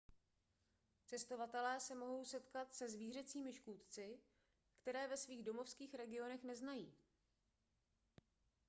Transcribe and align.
cestovatelé 1.05 1.79
se 1.79 1.95
mohou 1.95 2.25
setkat 2.25 2.73
se 2.75 2.89
zvířecími 2.89 3.53
škůdci 3.53 4.19
které 4.81 5.07
ve 5.07 5.17
svých 5.17 5.43
domovských 5.43 5.93
regionech 5.93 6.43
neznají 6.43 6.93